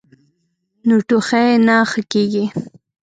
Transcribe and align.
نو 0.87 0.95
ټوخی 1.07 1.47
نۀ 1.65 1.75
ښۀ 1.89 2.01
کيږي- 2.11 2.45